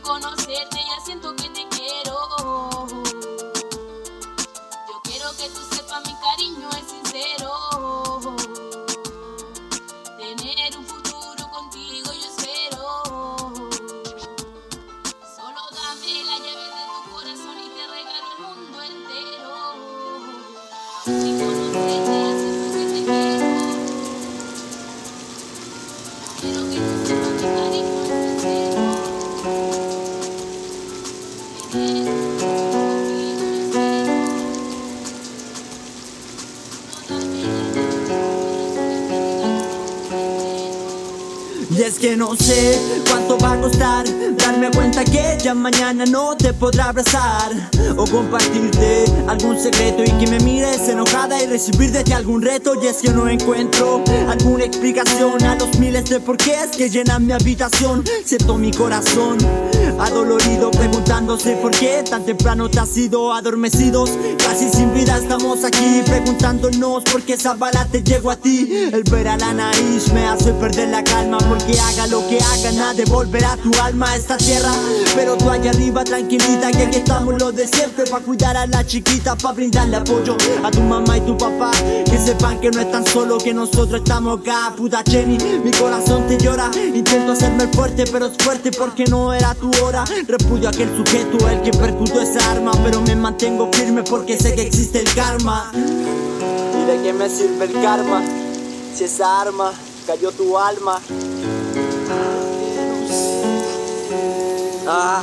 [0.00, 1.34] conocerte ya siento
[31.70, 31.76] y
[41.82, 46.54] es que no sé cuánto va a costar darme cuenta que ya mañana no te
[46.54, 47.52] podrá abrazar
[47.96, 50.40] o compartirte algún secreto y que me
[50.88, 52.74] enojada y recibir de ti algún reto.
[52.82, 57.32] Y es que no encuentro alguna explicación a los miles de porqués que llenan mi
[57.32, 58.04] habitación.
[58.24, 59.38] Siento mi corazón
[59.98, 64.10] adolorido preguntándose por qué tan temprano te has ido adormecidos.
[64.38, 68.88] Casi sin vida estamos aquí preguntándonos por qué esa bala te llegó a ti.
[68.92, 72.72] El ver a la nariz me hace perder la calma porque haga lo que haga,
[72.72, 74.72] nada devolverá tu alma a esta tierra.
[75.14, 78.86] Pero tú allá arriba tranquilita que aquí estamos los de siempre para cuidar a la
[78.86, 81.72] chiquita, para brindarle apoyo a tu mamá y tu papá.
[82.04, 84.72] Que sepan que no están solo, que nosotros estamos acá.
[84.76, 86.70] Puta Jenny, mi corazón te llora.
[86.94, 90.04] Intento hacerme el fuerte, pero es fuerte porque no era tu hora.
[90.26, 92.72] Repudio a aquel sujeto, el que percutó esa arma.
[92.84, 95.70] Pero me mantengo firme porque sé que existe el karma.
[95.74, 98.22] ¿Y de qué me sirve el karma?
[98.94, 99.72] Si esa arma
[100.06, 101.00] cayó tu alma.
[104.86, 105.22] Ah.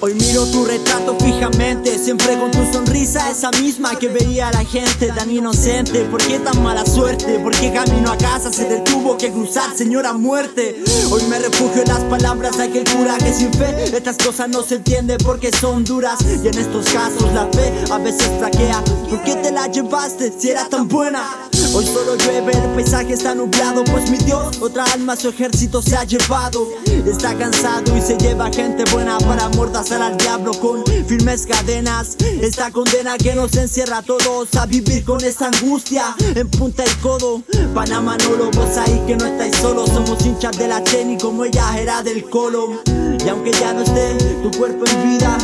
[0.00, 5.08] Hoy miro tu retrato fijamente, siempre con tu sonrisa, esa misma que veía la gente
[5.08, 6.04] tan inocente.
[6.04, 7.40] ¿Por qué tan mala suerte?
[7.40, 10.80] ¿Por qué camino a casa se te tuvo que cruzar, señora muerte?
[11.10, 14.62] Hoy me refugio en las palabras de aquel cura que sin fe estas cosas no
[14.62, 16.20] se entienden porque son duras.
[16.22, 18.80] Y en estos casos la fe a veces flaquea.
[19.10, 21.47] ¿Por qué te la llevaste si era tan buena?
[21.74, 25.96] Hoy solo llueve, el paisaje está nublado, pues mi Dios, otra alma su ejército se
[25.96, 26.66] ha llevado.
[27.06, 32.16] Está cansado y se lleva gente buena para amordazar al diablo con firmes cadenas.
[32.40, 36.94] Esta condena que nos encierra a todos a vivir con esta angustia en punta y
[37.02, 37.42] codo.
[37.74, 41.44] Panamá no lo vos ahí que no estáis solos, somos hinchas de la Cheni como
[41.44, 42.82] ella era del Colo.
[43.24, 45.36] Y aunque ya no esté tu cuerpo en vida,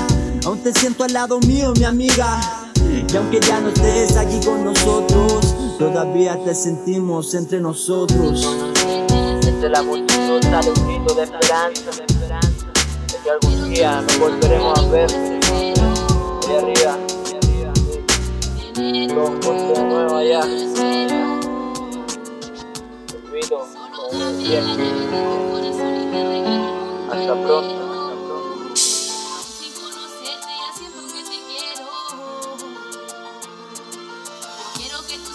[0.44, 2.40] aún te siento al lado mío, mi amiga.
[3.12, 8.48] Y aunque ya no estés aquí con nosotros, todavía te sentimos entre nosotros.
[9.46, 14.88] Entre la multitud sale un grito de esperanza, de que algún día nos volveremos a
[14.88, 15.10] ver.
[16.46, 16.98] Allá arriba,
[19.14, 20.40] juntos de nuevo allá.
[23.06, 23.58] Te invito,
[23.96, 24.86] como siempre.
[27.10, 27.74] Hasta pronto.
[28.74, 31.86] Sin conocerte ya siento que te quiero.
[34.76, 35.32] Quiero que tú